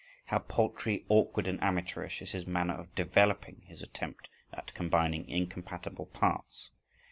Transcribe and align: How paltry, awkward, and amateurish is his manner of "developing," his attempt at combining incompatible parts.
How 0.25 0.39
paltry, 0.39 1.05
awkward, 1.09 1.45
and 1.47 1.61
amateurish 1.63 2.23
is 2.23 2.31
his 2.31 2.47
manner 2.47 2.73
of 2.73 2.95
"developing," 2.95 3.61
his 3.67 3.83
attempt 3.83 4.29
at 4.51 4.73
combining 4.73 5.29
incompatible 5.29 6.07
parts. 6.07 6.71